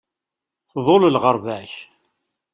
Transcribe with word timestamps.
Tḍul 0.71 1.03
lɣerba-k. 1.15 1.73